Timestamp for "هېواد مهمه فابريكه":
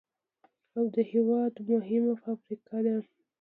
1.11-2.77